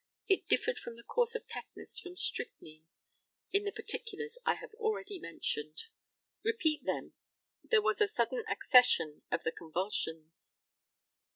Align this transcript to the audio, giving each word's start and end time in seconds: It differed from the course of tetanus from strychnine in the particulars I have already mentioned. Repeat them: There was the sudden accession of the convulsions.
It 0.27 0.47
differed 0.47 0.79
from 0.79 0.95
the 0.95 1.03
course 1.03 1.35
of 1.35 1.45
tetanus 1.47 1.99
from 1.99 2.15
strychnine 2.17 2.87
in 3.53 3.65
the 3.65 3.71
particulars 3.71 4.39
I 4.47 4.55
have 4.55 4.73
already 4.73 5.19
mentioned. 5.19 5.83
Repeat 6.43 6.85
them: 6.85 7.13
There 7.63 7.83
was 7.83 7.99
the 7.99 8.07
sudden 8.07 8.43
accession 8.49 9.21
of 9.29 9.43
the 9.43 9.51
convulsions. 9.51 10.55